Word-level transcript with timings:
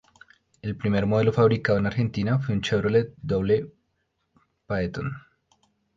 El 0.63 0.75
primer 0.75 1.05
modelo 1.05 1.31
fabricado 1.31 1.77
en 1.77 1.85
Argentina, 1.85 2.39
fue 2.39 2.55
un 2.55 2.61
Chevrolet 2.61 3.13
Doble 3.21 3.71
Phaeton. 4.65 5.11